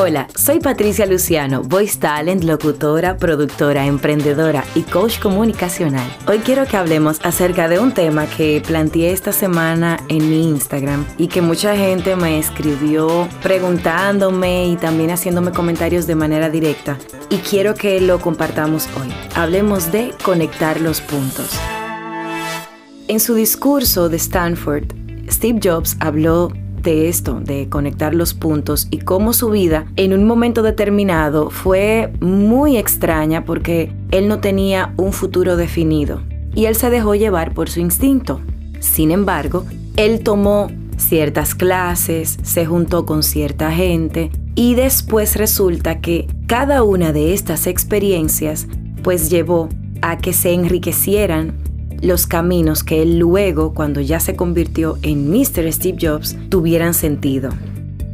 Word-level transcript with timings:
Hola, 0.00 0.28
soy 0.36 0.60
Patricia 0.60 1.06
Luciano, 1.06 1.64
voice 1.64 1.98
talent, 1.98 2.44
locutora, 2.44 3.16
productora, 3.16 3.84
emprendedora 3.84 4.62
y 4.76 4.82
coach 4.82 5.18
comunicacional. 5.18 6.08
Hoy 6.28 6.38
quiero 6.38 6.66
que 6.66 6.76
hablemos 6.76 7.18
acerca 7.24 7.66
de 7.66 7.80
un 7.80 7.92
tema 7.92 8.26
que 8.26 8.62
planteé 8.64 9.10
esta 9.10 9.32
semana 9.32 9.98
en 10.08 10.30
mi 10.30 10.48
Instagram 10.50 11.04
y 11.18 11.26
que 11.26 11.42
mucha 11.42 11.74
gente 11.76 12.14
me 12.14 12.38
escribió 12.38 13.28
preguntándome 13.42 14.68
y 14.68 14.76
también 14.76 15.10
haciéndome 15.10 15.50
comentarios 15.50 16.06
de 16.06 16.14
manera 16.14 16.48
directa 16.48 16.96
y 17.28 17.38
quiero 17.38 17.74
que 17.74 18.00
lo 18.00 18.20
compartamos 18.20 18.88
hoy. 19.00 19.12
Hablemos 19.34 19.90
de 19.90 20.14
conectar 20.22 20.80
los 20.80 21.00
puntos. 21.00 21.50
En 23.08 23.18
su 23.18 23.34
discurso 23.34 24.08
de 24.08 24.18
Stanford, 24.18 24.84
Steve 25.28 25.58
Jobs 25.60 25.96
habló 25.98 26.52
de 26.88 27.10
esto, 27.10 27.38
de 27.38 27.68
conectar 27.68 28.14
los 28.14 28.32
puntos 28.32 28.88
y 28.90 29.00
cómo 29.00 29.34
su 29.34 29.50
vida 29.50 29.84
en 29.96 30.14
un 30.14 30.24
momento 30.24 30.62
determinado 30.62 31.50
fue 31.50 32.10
muy 32.20 32.78
extraña 32.78 33.44
porque 33.44 33.92
él 34.10 34.26
no 34.26 34.40
tenía 34.40 34.94
un 34.96 35.12
futuro 35.12 35.58
definido 35.58 36.22
y 36.54 36.64
él 36.64 36.76
se 36.76 36.88
dejó 36.88 37.14
llevar 37.14 37.52
por 37.52 37.68
su 37.68 37.80
instinto. 37.80 38.40
Sin 38.80 39.10
embargo, 39.10 39.66
él 39.96 40.22
tomó 40.22 40.70
ciertas 40.96 41.54
clases, 41.54 42.38
se 42.42 42.64
juntó 42.64 43.04
con 43.04 43.22
cierta 43.22 43.70
gente 43.70 44.30
y 44.54 44.74
después 44.74 45.36
resulta 45.36 46.00
que 46.00 46.26
cada 46.46 46.82
una 46.84 47.12
de 47.12 47.34
estas 47.34 47.66
experiencias 47.66 48.66
pues 49.02 49.28
llevó 49.28 49.68
a 50.00 50.16
que 50.16 50.32
se 50.32 50.54
enriquecieran 50.54 51.67
los 52.00 52.26
caminos 52.26 52.84
que 52.84 53.02
él 53.02 53.18
luego, 53.18 53.74
cuando 53.74 54.00
ya 54.00 54.20
se 54.20 54.36
convirtió 54.36 54.98
en 55.02 55.30
Mr. 55.30 55.72
Steve 55.72 55.98
Jobs, 56.00 56.36
tuvieran 56.48 56.94
sentido. 56.94 57.50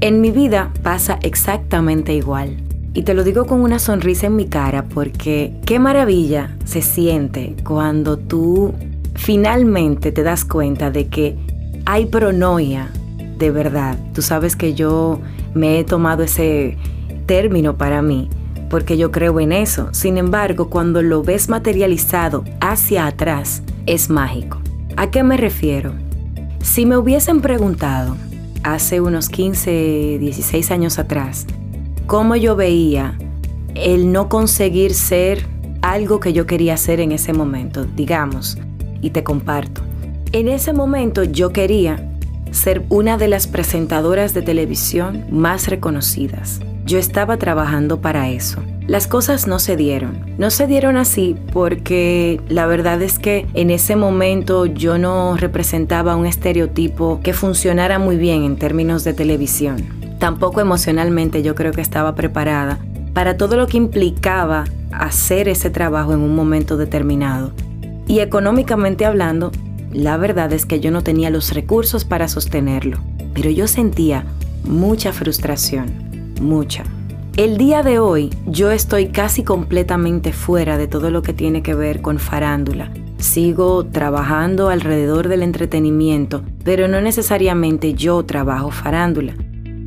En 0.00 0.20
mi 0.20 0.30
vida 0.30 0.72
pasa 0.82 1.18
exactamente 1.22 2.14
igual. 2.14 2.56
Y 2.94 3.02
te 3.02 3.12
lo 3.12 3.24
digo 3.24 3.44
con 3.44 3.60
una 3.60 3.78
sonrisa 3.78 4.28
en 4.28 4.36
mi 4.36 4.46
cara 4.46 4.84
porque 4.84 5.52
qué 5.66 5.78
maravilla 5.78 6.56
se 6.64 6.80
siente 6.80 7.54
cuando 7.64 8.16
tú 8.16 8.72
finalmente 9.14 10.12
te 10.12 10.22
das 10.22 10.44
cuenta 10.44 10.90
de 10.90 11.08
que 11.08 11.36
hay 11.84 12.06
pronoia 12.06 12.90
de 13.38 13.50
verdad. 13.50 13.98
Tú 14.14 14.22
sabes 14.22 14.56
que 14.56 14.72
yo 14.72 15.20
me 15.52 15.78
he 15.78 15.84
tomado 15.84 16.22
ese 16.22 16.78
término 17.26 17.76
para 17.76 18.00
mí 18.00 18.30
porque 18.68 18.96
yo 18.96 19.10
creo 19.10 19.40
en 19.40 19.52
eso. 19.52 19.88
Sin 19.92 20.18
embargo, 20.18 20.70
cuando 20.70 21.02
lo 21.02 21.22
ves 21.22 21.48
materializado 21.48 22.44
hacia 22.60 23.06
atrás, 23.06 23.62
es 23.86 24.10
mágico. 24.10 24.58
¿A 24.96 25.10
qué 25.10 25.22
me 25.22 25.36
refiero? 25.36 25.92
Si 26.60 26.86
me 26.86 26.96
hubiesen 26.96 27.40
preguntado 27.40 28.16
hace 28.62 29.00
unos 29.00 29.28
15, 29.28 30.18
16 30.18 30.70
años 30.70 30.98
atrás, 30.98 31.46
cómo 32.06 32.34
yo 32.36 32.56
veía 32.56 33.16
el 33.74 34.10
no 34.10 34.28
conseguir 34.28 34.94
ser 34.94 35.46
algo 35.82 36.18
que 36.18 36.32
yo 36.32 36.46
quería 36.46 36.74
hacer 36.74 37.00
en 37.00 37.12
ese 37.12 37.32
momento, 37.32 37.84
digamos, 37.84 38.58
y 39.00 39.10
te 39.10 39.22
comparto. 39.22 39.82
En 40.32 40.48
ese 40.48 40.72
momento 40.72 41.22
yo 41.22 41.50
quería 41.50 42.15
ser 42.50 42.84
una 42.88 43.18
de 43.18 43.28
las 43.28 43.46
presentadoras 43.46 44.34
de 44.34 44.42
televisión 44.42 45.24
más 45.30 45.68
reconocidas. 45.68 46.60
Yo 46.84 46.98
estaba 46.98 47.36
trabajando 47.36 48.00
para 48.00 48.28
eso. 48.30 48.62
Las 48.86 49.08
cosas 49.08 49.48
no 49.48 49.58
se 49.58 49.76
dieron. 49.76 50.24
No 50.38 50.50
se 50.50 50.68
dieron 50.68 50.96
así 50.96 51.36
porque 51.52 52.40
la 52.48 52.66
verdad 52.66 53.02
es 53.02 53.18
que 53.18 53.46
en 53.54 53.70
ese 53.70 53.96
momento 53.96 54.66
yo 54.66 54.96
no 54.96 55.36
representaba 55.36 56.14
un 56.14 56.26
estereotipo 56.26 57.20
que 57.22 57.32
funcionara 57.32 57.98
muy 57.98 58.16
bien 58.16 58.44
en 58.44 58.56
términos 58.56 59.02
de 59.02 59.12
televisión. 59.12 59.84
Tampoco 60.20 60.60
emocionalmente 60.60 61.42
yo 61.42 61.56
creo 61.56 61.72
que 61.72 61.80
estaba 61.80 62.14
preparada 62.14 62.78
para 63.12 63.36
todo 63.36 63.56
lo 63.56 63.66
que 63.66 63.78
implicaba 63.78 64.64
hacer 64.92 65.48
ese 65.48 65.70
trabajo 65.70 66.12
en 66.12 66.20
un 66.20 66.36
momento 66.36 66.76
determinado. 66.76 67.50
Y 68.06 68.20
económicamente 68.20 69.04
hablando, 69.04 69.50
la 69.96 70.18
verdad 70.18 70.52
es 70.52 70.66
que 70.66 70.78
yo 70.78 70.90
no 70.90 71.02
tenía 71.02 71.30
los 71.30 71.54
recursos 71.54 72.04
para 72.04 72.28
sostenerlo, 72.28 72.98
pero 73.32 73.48
yo 73.48 73.66
sentía 73.66 74.26
mucha 74.64 75.10
frustración, 75.10 76.34
mucha. 76.38 76.84
El 77.38 77.56
día 77.56 77.82
de 77.82 77.98
hoy 77.98 78.30
yo 78.46 78.70
estoy 78.70 79.08
casi 79.08 79.42
completamente 79.42 80.32
fuera 80.34 80.76
de 80.76 80.86
todo 80.86 81.10
lo 81.10 81.22
que 81.22 81.32
tiene 81.32 81.62
que 81.62 81.74
ver 81.74 82.02
con 82.02 82.18
farándula. 82.18 82.92
Sigo 83.16 83.86
trabajando 83.86 84.68
alrededor 84.68 85.28
del 85.28 85.42
entretenimiento, 85.42 86.42
pero 86.62 86.88
no 86.88 87.00
necesariamente 87.00 87.94
yo 87.94 88.22
trabajo 88.22 88.70
farándula, 88.70 89.34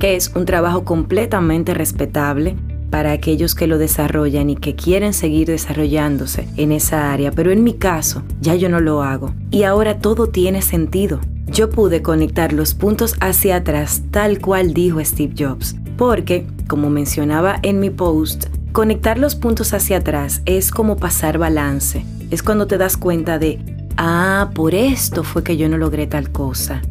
que 0.00 0.16
es 0.16 0.32
un 0.34 0.46
trabajo 0.46 0.84
completamente 0.84 1.74
respetable 1.74 2.56
para 2.90 3.12
aquellos 3.12 3.54
que 3.54 3.66
lo 3.66 3.78
desarrollan 3.78 4.50
y 4.50 4.56
que 4.56 4.74
quieren 4.74 5.12
seguir 5.12 5.48
desarrollándose 5.48 6.48
en 6.56 6.72
esa 6.72 7.12
área, 7.12 7.30
pero 7.30 7.50
en 7.50 7.62
mi 7.62 7.74
caso 7.74 8.22
ya 8.40 8.54
yo 8.54 8.68
no 8.68 8.80
lo 8.80 9.02
hago 9.02 9.34
y 9.50 9.64
ahora 9.64 9.98
todo 9.98 10.28
tiene 10.28 10.62
sentido. 10.62 11.20
Yo 11.46 11.70
pude 11.70 12.02
conectar 12.02 12.52
los 12.52 12.74
puntos 12.74 13.14
hacia 13.20 13.56
atrás 13.56 14.02
tal 14.10 14.40
cual 14.40 14.74
dijo 14.74 15.02
Steve 15.02 15.34
Jobs, 15.38 15.76
porque 15.96 16.46
como 16.66 16.90
mencionaba 16.90 17.58
en 17.62 17.80
mi 17.80 17.90
post, 17.90 18.46
conectar 18.72 19.18
los 19.18 19.34
puntos 19.34 19.72
hacia 19.72 19.98
atrás 19.98 20.42
es 20.44 20.70
como 20.70 20.96
pasar 20.96 21.38
balance. 21.38 22.04
Es 22.30 22.42
cuando 22.42 22.66
te 22.66 22.76
das 22.76 22.96
cuenta 22.96 23.38
de, 23.38 23.58
ah, 23.96 24.50
por 24.54 24.74
esto 24.74 25.24
fue 25.24 25.42
que 25.42 25.56
yo 25.56 25.68
no 25.68 25.78
logré 25.78 26.06
tal 26.06 26.30
cosa. 26.30 26.82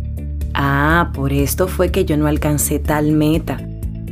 Ah, 0.53 1.11
por 1.13 1.31
esto 1.31 1.67
fue 1.67 1.91
que 1.91 2.03
yo 2.03 2.17
no 2.17 2.25
alcancé 2.25 2.79
tal 2.79 3.11
meta. 3.11 3.59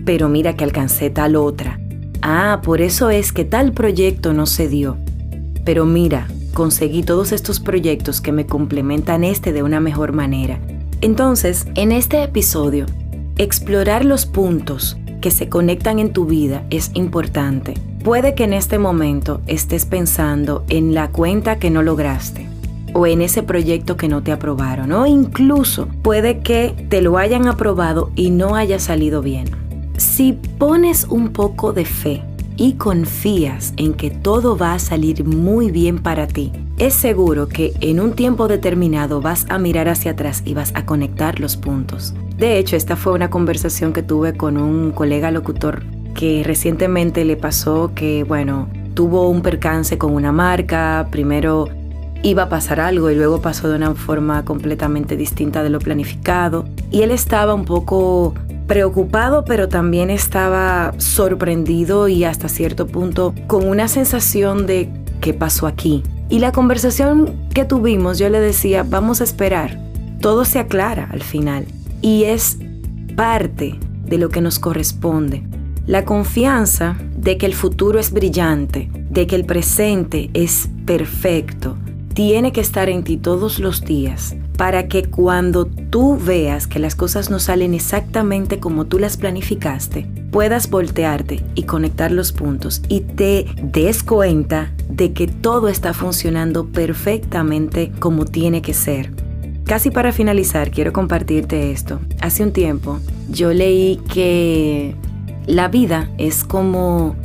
Pero 0.06 0.30
mira 0.30 0.56
que 0.56 0.64
alcancé 0.64 1.10
tal 1.10 1.36
otra. 1.36 1.80
Ah, 2.22 2.62
por 2.64 2.82
eso 2.82 3.10
es 3.10 3.34
que 3.34 3.44
tal 3.44 3.74
proyecto 3.74 4.34
no 4.34 4.46
se 4.46 4.70
dio. 4.70 4.98
Pero 5.66 5.86
mira, 5.86 6.28
conseguí 6.54 7.04
todos 7.04 7.32
estos 7.32 7.60
proyectos 7.60 8.22
que 8.22 8.32
me 8.32 8.46
complementan 8.46 9.24
este 9.24 9.52
de 9.52 9.64
una 9.64 9.80
mejor 9.80 10.14
manera. 10.14 10.60
Entonces, 11.02 11.68
en 11.76 11.92
este 11.92 12.24
episodio, 12.24 12.86
explorar 13.38 14.06
los 14.06 14.26
puntos 14.26 14.98
que 15.22 15.32
se 15.32 15.50
conectan 15.50 16.00
en 16.00 16.14
tu 16.14 16.26
vida 16.26 16.66
es 16.70 16.92
importante. 16.94 17.74
Puede 18.04 18.36
que 18.36 18.44
en 18.44 18.54
este 18.54 18.78
momento 18.78 19.42
estés 19.48 19.86
pensando 19.86 20.64
en 20.70 20.94
la 20.94 21.10
cuenta 21.10 21.58
que 21.58 21.72
no 21.72 21.82
lograste 21.82 22.48
o 22.94 23.08
en 23.08 23.22
ese 23.22 23.44
proyecto 23.44 23.98
que 23.98 24.08
no 24.08 24.24
te 24.24 24.32
aprobaron 24.32 24.92
o 24.94 25.06
incluso 25.06 25.88
puede 26.02 26.40
que 26.40 26.88
te 26.90 27.02
lo 27.02 27.18
hayan 27.18 27.48
aprobado 27.48 28.12
y 28.16 28.30
no 28.30 28.56
haya 28.56 28.80
salido 28.80 29.22
bien. 29.22 29.65
Si 29.98 30.34
pones 30.34 31.06
un 31.10 31.30
poco 31.30 31.72
de 31.72 31.86
fe 31.86 32.22
y 32.58 32.74
confías 32.74 33.74
en 33.78 33.94
que 33.94 34.10
todo 34.10 34.58
va 34.58 34.74
a 34.74 34.80
salir 34.80 35.24
muy 35.24 35.72
bien 35.72 36.00
para 36.00 36.28
ti, 36.28 36.52
es 36.78 36.94
seguro 36.94 37.48
que 37.48 37.74
en 37.80 38.02
un 38.02 38.14
tiempo 38.14 38.50
determinado 38.50 39.22
vas 39.22 39.46
a 39.50 39.58
mirar 39.58 39.88
hacia 39.88 40.12
atrás 40.12 40.44
y 40.46 40.54
vas 40.54 40.74
a 40.76 40.86
conectar 40.86 41.40
los 41.40 41.56
puntos. 41.56 42.14
De 42.38 42.58
hecho, 42.58 42.76
esta 42.76 42.98
fue 42.98 43.14
una 43.14 43.30
conversación 43.30 43.94
que 43.94 44.04
tuve 44.04 44.36
con 44.36 44.58
un 44.58 44.92
colega 44.92 45.32
locutor 45.32 45.84
que 46.14 46.44
recientemente 46.46 47.24
le 47.24 47.38
pasó 47.38 47.92
que, 47.96 48.26
bueno, 48.26 48.68
tuvo 48.94 49.30
un 49.30 49.42
percance 49.42 49.98
con 49.98 50.14
una 50.14 50.34
marca, 50.34 51.08
primero 51.12 51.70
iba 52.24 52.44
a 52.44 52.50
pasar 52.50 52.80
algo 52.80 53.12
y 53.12 53.16
luego 53.16 53.42
pasó 53.42 53.70
de 53.70 53.76
una 53.76 53.94
forma 53.94 54.44
completamente 54.44 55.16
distinta 55.16 55.62
de 55.64 55.70
lo 55.70 55.80
planificado. 55.80 56.66
Y 56.92 57.04
él 57.04 57.12
estaba 57.12 57.54
un 57.54 57.66
poco 57.66 58.34
preocupado, 58.68 59.46
pero 59.46 59.70
también 59.70 60.10
estaba 60.10 60.94
sorprendido 60.98 62.08
y 62.08 62.24
hasta 62.24 62.50
cierto 62.50 62.88
punto 62.88 63.34
con 63.48 63.68
una 63.68 63.88
sensación 63.88 64.66
de 64.66 64.90
¿qué 65.22 65.34
pasó 65.34 65.68
aquí? 65.68 66.04
Y 66.30 66.40
la 66.40 66.52
conversación 66.52 67.50
que 67.54 67.66
tuvimos, 67.66 68.18
yo 68.18 68.30
le 68.30 68.40
decía, 68.40 68.84
vamos 68.84 69.22
a 69.22 69.24
esperar, 69.24 69.80
todo 70.20 70.46
se 70.46 70.60
aclara 70.60 71.08
al 71.12 71.22
final 71.22 71.66
y 72.02 72.24
es 72.24 72.58
parte 73.16 73.76
de 74.06 74.18
lo 74.18 74.30
que 74.30 74.42
nos 74.42 74.60
corresponde. 74.60 75.44
La 75.86 76.04
confianza 76.04 76.98
de 77.16 77.38
que 77.38 77.46
el 77.46 77.54
futuro 77.54 78.00
es 78.00 78.12
brillante, 78.12 78.90
de 79.10 79.28
que 79.28 79.36
el 79.36 79.46
presente 79.46 80.32
es 80.34 80.68
perfecto, 80.86 81.78
tiene 82.16 82.52
que 82.52 82.62
estar 82.62 82.90
en 82.90 83.04
ti 83.04 83.18
todos 83.18 83.60
los 83.60 83.84
días 83.84 84.36
para 84.58 84.88
que 84.88 85.04
cuando 85.04 85.66
tú 85.66 86.18
veas 86.18 86.68
que 86.68 86.80
las 86.80 86.96
cosas 86.96 87.30
no 87.30 87.40
salen 87.40 87.74
exactamente 87.74 88.60
como 88.60 88.86
tú 88.86 89.00
las 89.00 89.18
planificaste, 89.18 90.08
puedas 90.32 90.70
voltearte 90.70 91.44
y 91.56 91.64
conectar 91.64 92.12
los 92.12 92.32
puntos 92.32 92.82
y 92.88 93.02
te 93.02 93.46
des 93.62 94.04
cuenta 94.04 94.72
de 94.90 95.14
que 95.14 95.28
todo 95.28 95.68
está 95.68 95.94
funcionando 95.94 96.68
perfectamente 96.68 97.92
como 98.00 98.26
tiene 98.26 98.62
que 98.62 98.74
ser. 98.74 99.12
Casi 99.66 99.90
para 99.90 100.12
finalizar, 100.12 100.72
quiero 100.72 100.94
compartirte 100.94 101.72
esto. 101.72 102.00
Hace 102.22 102.44
un 102.44 102.52
tiempo 102.52 103.00
yo 103.30 103.52
leí 103.52 104.00
que 104.14 104.96
la 105.48 105.68
vida 105.68 106.12
es 106.18 106.44
como 106.44 107.16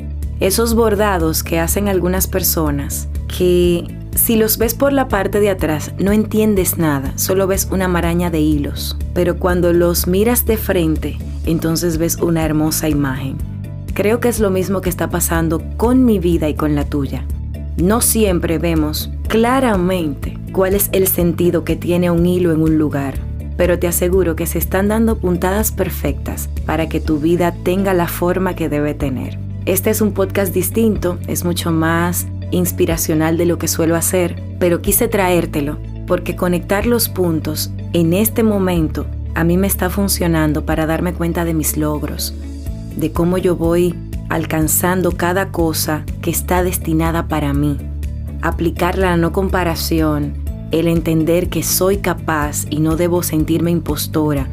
esos 0.41 0.75
bordados 0.75 1.43
que 1.43 1.61
hacen 1.61 1.89
algunas 1.89 2.27
personas 2.27 3.09
que 3.29 3.85
si 4.15 4.37
los 4.37 4.59
ves 4.59 4.75
por 4.75 4.93
la 4.93 5.09
parte 5.09 5.41
de 5.41 5.51
atrás 5.51 5.93
no 5.99 6.13
entiendes 6.13 6.79
nada, 6.79 7.13
solo 7.17 7.47
ves 7.47 7.69
una 7.71 7.89
maraña 7.89 8.31
de 8.31 8.41
hilos, 8.41 8.97
pero 9.15 9.39
cuando 9.39 9.73
los 9.73 10.07
miras 10.07 10.47
de 10.47 10.57
frente, 10.57 11.19
entonces 11.47 11.99
ves 11.99 12.17
una 12.17 12.45
hermosa 12.45 12.89
imagen. 12.89 13.37
Creo 13.95 14.21
que 14.21 14.29
es 14.29 14.41
lo 14.41 14.51
mismo 14.51 14.81
que 14.81 14.91
está 14.91 15.11
pasando 15.11 15.63
con 15.77 16.05
mi 16.05 16.19
vida 16.19 16.49
y 16.49 16.55
con 16.55 16.75
la 16.75 16.85
tuya. 16.85 17.25
No 17.77 18.01
siempre 18.01 18.59
vemos 18.59 19.11
claramente 19.29 20.37
cuál 20.53 20.75
es 20.75 20.91
el 20.93 21.07
sentido 21.07 21.65
que 21.65 21.77
tiene 21.77 22.11
un 22.11 22.27
hilo 22.27 22.53
en 22.53 22.63
un 22.63 22.79
lugar, 22.79 23.15
pero 23.57 23.79
te 23.79 23.87
aseguro 23.87 24.37
que 24.37 24.47
se 24.47 24.59
están 24.59 24.89
dando 24.89 25.19
puntadas 25.19 25.71
perfectas 25.71 26.49
para 26.67 26.89
que 26.89 27.01
tu 27.01 27.19
vida 27.19 27.55
tenga 27.63 27.95
la 27.95 28.09
forma 28.09 28.55
que 28.55 28.69
debe 28.69 28.95
tener. 28.95 29.39
Este 29.67 29.91
es 29.91 30.01
un 30.01 30.13
podcast 30.13 30.53
distinto, 30.53 31.19
es 31.27 31.45
mucho 31.45 31.71
más 31.71 32.27
inspiracional 32.51 33.37
de 33.37 33.47
lo 33.47 33.59
que 33.59 33.69
suelo 33.69 33.97
hacer, 33.97 34.43
pero 34.59 34.83
quise 34.83 35.09
traértelo 35.09 35.79
porque 36.07 36.35
conectar 36.35 36.87
los 36.87 37.09
puntos 37.09 37.71
en 37.93 38.13
este 38.13 38.43
momento 38.43 39.07
a 39.35 39.45
mí 39.45 39.57
me 39.57 39.67
está 39.67 39.91
funcionando 39.91 40.67
para 40.67 40.87
darme 40.87 41.13
cuenta 41.13 41.45
de 41.45 41.55
mis 41.55 41.77
logros, 41.77 42.35
de 42.97 43.13
cómo 43.13 43.39
yo 43.39 43.57
voy 43.57 43.95
alcanzando 44.29 45.13
cada 45.13 45.51
cosa 45.51 46.05
que 46.23 46.31
está 46.31 46.63
destinada 46.63 47.29
para 47.29 47.53
mí. 47.53 47.77
Aplicar 48.43 48.99
la 48.99 49.17
no 49.17 49.33
comparación, 49.33 50.35
el 50.71 50.89
entender 50.89 51.49
que 51.49 51.63
soy 51.63 51.99
capaz 51.99 52.65
y 52.71 52.81
no 52.81 52.97
debo 52.97 53.23
sentirme 53.23 53.71
impostora, 53.71 54.49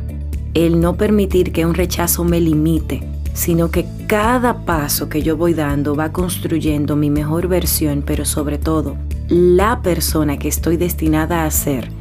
el 0.53 0.79
no 0.79 0.95
permitir 0.95 1.51
que 1.51 1.65
un 1.65 1.73
rechazo 1.73 2.23
me 2.23 2.41
limite, 2.41 3.07
sino 3.37 3.69
que 3.69 3.85
cada 4.07 4.65
paso 4.65 5.09
que 5.09 5.21
yo 5.21 5.37
voy 5.37 5.53
dando 5.53 5.95
va 5.95 6.11
construyendo 6.11 6.95
mi 6.95 7.11
mejor 7.11 7.47
versión, 7.47 8.03
pero 8.03 8.25
sobre 8.25 8.57
todo, 8.57 8.97
la 9.29 9.83
persona 9.83 10.39
que 10.39 10.47
estoy 10.47 10.75
destinada 10.75 11.45
a 11.45 11.51
ser, 11.51 11.91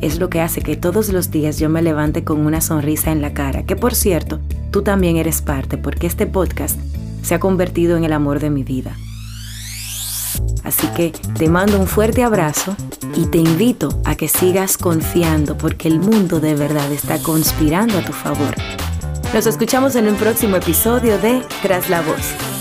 es 0.00 0.18
lo 0.18 0.30
que 0.30 0.40
hace 0.40 0.62
que 0.62 0.74
todos 0.74 1.10
los 1.10 1.30
días 1.30 1.58
yo 1.58 1.68
me 1.68 1.82
levante 1.82 2.24
con 2.24 2.40
una 2.40 2.62
sonrisa 2.62 3.12
en 3.12 3.20
la 3.20 3.34
cara, 3.34 3.64
que 3.64 3.76
por 3.76 3.94
cierto, 3.94 4.40
tú 4.70 4.80
también 4.80 5.18
eres 5.18 5.42
parte, 5.42 5.76
porque 5.76 6.06
este 6.06 6.26
podcast 6.26 6.78
se 7.22 7.34
ha 7.34 7.40
convertido 7.40 7.98
en 7.98 8.04
el 8.04 8.14
amor 8.14 8.40
de 8.40 8.48
mi 8.48 8.64
vida. 8.64 8.96
Así 10.64 10.86
que 10.96 11.12
te 11.36 11.50
mando 11.50 11.78
un 11.78 11.86
fuerte 11.86 12.22
abrazo 12.22 12.74
y 13.14 13.26
te 13.26 13.36
invito 13.36 14.00
a 14.06 14.14
que 14.14 14.28
sigas 14.28 14.78
confiando 14.78 15.58
porque 15.58 15.88
el 15.88 16.00
mundo 16.00 16.40
de 16.40 16.54
verdad 16.54 16.90
está 16.90 17.18
conspirando 17.22 17.98
a 17.98 18.02
tu 18.02 18.14
favor. 18.14 18.54
Nos 19.34 19.46
escuchamos 19.46 19.96
en 19.96 20.08
un 20.08 20.16
próximo 20.16 20.56
episodio 20.56 21.18
de 21.18 21.42
Tras 21.62 21.90
la 21.90 22.00
Voz. 22.00 22.55